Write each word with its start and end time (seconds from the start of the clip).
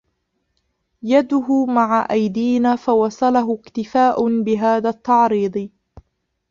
يَدُهُ 1.03 1.65
مَعَ 1.65 2.07
أَيْدِينَا 2.11 2.75
فَوَصَلَهُ 2.75 3.55
اكْتِفَاءٌ 3.55 4.41
بِهَذَا 4.43 4.89
التَّعْرِيضِ 4.89 5.69